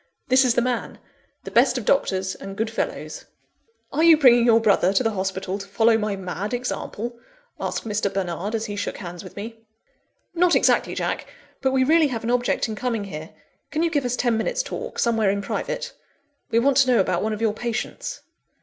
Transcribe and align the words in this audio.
This 0.29 0.43
is 0.43 0.55
the 0.55 0.63
man 0.63 0.97
the 1.43 1.51
best 1.51 1.77
of 1.77 1.85
doctors 1.85 2.33
and 2.33 2.57
good 2.57 2.71
fellows." 2.71 3.25
"Are 3.93 4.03
you 4.03 4.17
bringing 4.17 4.47
your 4.47 4.59
brother 4.59 4.91
to 4.93 5.03
the 5.03 5.11
hospital 5.11 5.59
to 5.59 5.67
follow 5.67 5.95
my 5.95 6.15
mad 6.15 6.55
example?" 6.55 7.19
asked 7.59 7.85
Mr. 7.87 8.11
Bernard, 8.11 8.55
as 8.55 8.65
he 8.65 8.75
shook 8.75 8.97
hands 8.97 9.23
with 9.23 9.35
me. 9.35 9.59
"Not 10.33 10.55
exactly, 10.55 10.95
Jack! 10.95 11.27
But 11.61 11.69
we 11.69 11.83
really 11.83 12.07
have 12.07 12.23
an 12.23 12.31
object 12.31 12.67
in 12.67 12.75
coming 12.75 13.03
here. 13.03 13.29
Can 13.69 13.83
you 13.83 13.91
give 13.91 14.03
us 14.03 14.15
ten 14.15 14.35
minutes' 14.37 14.63
talk, 14.63 14.97
somewhere 14.97 15.29
in 15.29 15.43
private? 15.43 15.93
We 16.49 16.57
want 16.57 16.77
to 16.77 16.89
know 16.91 16.99
about 16.99 17.21
one 17.21 17.33
of 17.33 17.39
your 17.41 17.53
patients." 17.53 18.21